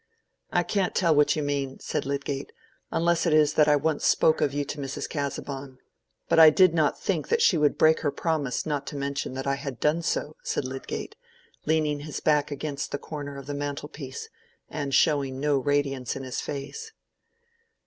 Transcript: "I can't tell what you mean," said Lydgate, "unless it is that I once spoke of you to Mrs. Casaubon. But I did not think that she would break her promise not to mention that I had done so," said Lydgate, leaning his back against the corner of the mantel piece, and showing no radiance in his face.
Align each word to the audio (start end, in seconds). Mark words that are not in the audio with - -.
"I 0.51 0.63
can't 0.63 0.95
tell 0.95 1.13
what 1.13 1.35
you 1.35 1.43
mean," 1.43 1.77
said 1.79 2.07
Lydgate, 2.07 2.51
"unless 2.89 3.27
it 3.27 3.33
is 3.35 3.53
that 3.53 3.67
I 3.67 3.75
once 3.75 4.03
spoke 4.03 4.41
of 4.41 4.51
you 4.51 4.65
to 4.65 4.79
Mrs. 4.79 5.07
Casaubon. 5.07 5.77
But 6.27 6.39
I 6.39 6.49
did 6.49 6.73
not 6.73 6.99
think 6.99 7.27
that 7.27 7.39
she 7.39 7.55
would 7.55 7.77
break 7.77 7.99
her 7.99 8.09
promise 8.09 8.65
not 8.65 8.87
to 8.87 8.95
mention 8.95 9.35
that 9.35 9.45
I 9.45 9.57
had 9.57 9.79
done 9.79 10.01
so," 10.01 10.37
said 10.41 10.65
Lydgate, 10.65 11.15
leaning 11.67 11.99
his 11.99 12.19
back 12.19 12.49
against 12.49 12.89
the 12.91 12.97
corner 12.97 13.37
of 13.37 13.45
the 13.45 13.53
mantel 13.53 13.89
piece, 13.89 14.27
and 14.71 14.91
showing 14.91 15.39
no 15.39 15.59
radiance 15.59 16.15
in 16.15 16.23
his 16.23 16.41
face. 16.41 16.93